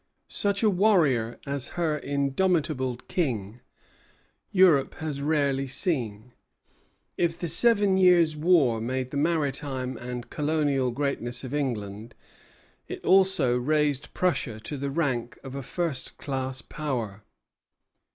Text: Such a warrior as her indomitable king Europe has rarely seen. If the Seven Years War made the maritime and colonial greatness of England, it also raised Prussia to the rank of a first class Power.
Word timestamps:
Such 0.29 0.63
a 0.63 0.69
warrior 0.71 1.37
as 1.45 1.77
her 1.77 1.95
indomitable 1.95 2.97
king 3.07 3.59
Europe 4.49 4.95
has 4.95 5.21
rarely 5.21 5.67
seen. 5.67 6.33
If 7.17 7.37
the 7.37 7.47
Seven 7.47 7.97
Years 7.97 8.35
War 8.35 8.81
made 8.81 9.11
the 9.11 9.17
maritime 9.17 9.97
and 9.97 10.27
colonial 10.31 10.89
greatness 10.89 11.43
of 11.43 11.53
England, 11.53 12.15
it 12.87 13.05
also 13.05 13.55
raised 13.55 14.11
Prussia 14.15 14.59
to 14.61 14.75
the 14.75 14.89
rank 14.89 15.37
of 15.43 15.53
a 15.53 15.61
first 15.61 16.17
class 16.17 16.63
Power. 16.63 17.23